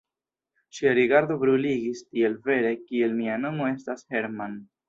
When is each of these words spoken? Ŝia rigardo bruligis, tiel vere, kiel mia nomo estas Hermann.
Ŝia 0.77 0.93
rigardo 0.99 1.37
bruligis, 1.43 2.01
tiel 2.13 2.39
vere, 2.49 2.75
kiel 2.89 3.17
mia 3.21 3.39
nomo 3.47 3.73
estas 3.77 4.09
Hermann. 4.17 4.61